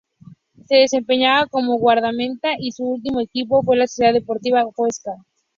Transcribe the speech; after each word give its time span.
Se 0.67 0.77
desempeñaba 0.77 1.45
como 1.45 1.77
guardameta 1.77 2.55
y 2.57 2.71
su 2.71 2.83
último 2.85 3.21
equipo 3.21 3.61
fue 3.61 3.77
la 3.77 3.85
Sociedad 3.85 4.13
Deportiva 4.13 4.63
Huesca. 4.75 5.11